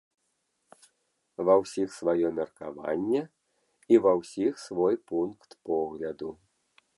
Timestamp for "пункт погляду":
5.13-6.29